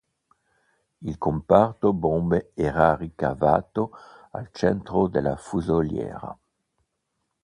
[1.03, 3.91] Il comparto bombe era ricavato
[4.31, 6.35] al centro della fusoliera.